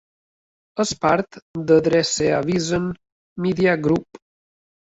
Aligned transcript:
És 0.83 0.93
part 1.03 1.37
d'Adresseavisen 1.71 2.89
Media 3.47 3.77
Group. 3.89 4.23